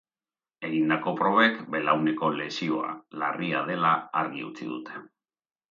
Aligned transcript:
Egindako 0.69 1.13
probek, 1.19 1.59
belauneko 1.75 2.31
lesioa 2.39 2.91
larria 3.25 3.65
dela 3.73 3.95
argi 4.25 4.47
utzi 4.51 4.73
dute. 4.77 5.07